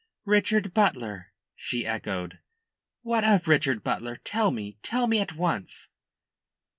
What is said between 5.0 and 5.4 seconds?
me at